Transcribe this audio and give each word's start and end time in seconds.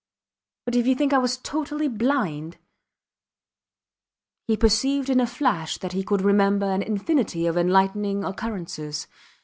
But 0.65 0.75
if 0.75 0.87
you 0.87 0.95
think 0.95 1.13
I 1.13 1.19
was 1.19 1.37
totally 1.37 1.87
blind... 1.87 2.57
He 4.47 4.57
perceived 4.57 5.11
in 5.11 5.19
a 5.19 5.27
flash 5.27 5.77
that 5.77 5.93
he 5.93 6.01
could 6.03 6.23
remember 6.23 6.65
an 6.65 6.81
infinity 6.81 7.45
of 7.45 7.55
enlightening 7.55 8.23
occurrences. 8.23 9.05